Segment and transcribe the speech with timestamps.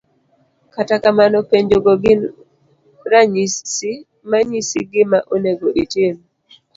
[0.73, 2.21] kata kamano, penjo go gin
[4.29, 6.15] mang'isi gima onego itim.